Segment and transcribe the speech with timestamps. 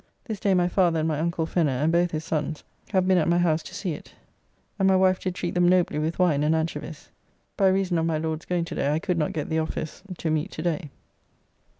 [0.25, 3.27] This day my father and my uncle Fenner, and both his sons, have been at
[3.27, 4.15] my house to see it,
[4.79, 7.09] and my wife did treat them nobly with wine and anchovies.
[7.55, 10.31] By reason of my Lord's going to day I could not get the office to
[10.31, 10.89] meet to day.